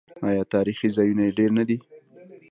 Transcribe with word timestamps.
آیا 0.27 0.43
تاریخي 0.53 0.87
ځایونه 0.95 1.21
یې 1.27 1.31
ډیر 1.39 1.51
نه 1.57 1.63
دي؟ 1.67 1.77